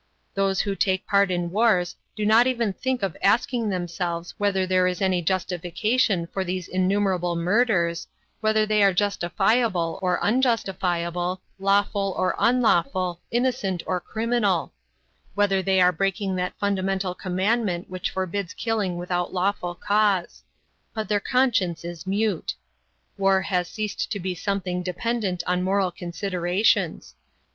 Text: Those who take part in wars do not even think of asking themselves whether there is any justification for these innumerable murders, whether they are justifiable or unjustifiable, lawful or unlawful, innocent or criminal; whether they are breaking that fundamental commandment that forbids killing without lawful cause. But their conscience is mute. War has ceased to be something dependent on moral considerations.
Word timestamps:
Those 0.33 0.61
who 0.61 0.75
take 0.75 1.05
part 1.05 1.29
in 1.29 1.51
wars 1.51 1.95
do 2.15 2.25
not 2.25 2.47
even 2.47 2.73
think 2.73 3.03
of 3.03 3.15
asking 3.21 3.69
themselves 3.69 4.33
whether 4.39 4.65
there 4.65 4.87
is 4.87 4.99
any 4.99 5.21
justification 5.21 6.25
for 6.25 6.43
these 6.43 6.67
innumerable 6.67 7.35
murders, 7.35 8.07
whether 8.39 8.65
they 8.65 8.81
are 8.81 8.93
justifiable 8.95 9.99
or 10.01 10.17
unjustifiable, 10.23 11.39
lawful 11.59 12.15
or 12.17 12.33
unlawful, 12.39 13.21
innocent 13.29 13.83
or 13.85 13.99
criminal; 13.99 14.73
whether 15.35 15.61
they 15.61 15.79
are 15.79 15.91
breaking 15.91 16.35
that 16.35 16.57
fundamental 16.57 17.13
commandment 17.13 17.87
that 17.91 18.07
forbids 18.07 18.55
killing 18.55 18.97
without 18.97 19.31
lawful 19.35 19.75
cause. 19.75 20.41
But 20.95 21.09
their 21.09 21.19
conscience 21.19 21.85
is 21.85 22.07
mute. 22.07 22.55
War 23.19 23.43
has 23.43 23.67
ceased 23.67 24.11
to 24.11 24.19
be 24.19 24.33
something 24.33 24.81
dependent 24.81 25.43
on 25.45 25.61
moral 25.61 25.91
considerations. 25.91 27.13